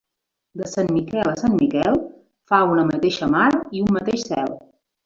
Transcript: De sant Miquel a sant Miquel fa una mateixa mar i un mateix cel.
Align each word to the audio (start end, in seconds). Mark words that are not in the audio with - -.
De 0.61 0.69
sant 0.71 0.89
Miquel 0.95 1.29
a 1.33 1.35
sant 1.41 1.59
Miquel 1.59 2.01
fa 2.53 2.63
una 2.73 2.87
mateixa 2.91 3.31
mar 3.39 3.49
i 3.79 3.87
un 3.89 3.97
mateix 4.01 4.31
cel. 4.35 4.61